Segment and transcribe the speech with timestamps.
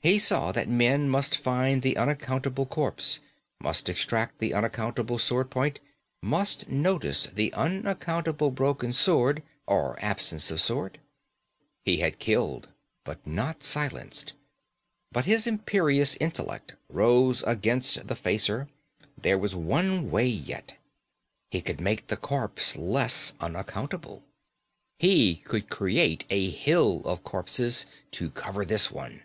[0.00, 3.18] He saw that men must find the unaccountable corpse;
[3.60, 5.80] must extract the unaccountable sword point;
[6.22, 11.00] must notice the unaccountable broken sword or absence of sword.
[11.84, 12.68] He had killed,
[13.02, 14.34] but not silenced.
[15.10, 18.68] But his imperious intellect rose against the facer;
[19.20, 20.76] there was one way yet.
[21.50, 24.22] He could make the corpse less unaccountable.
[25.00, 29.22] He could create a hill of corpses to cover this one.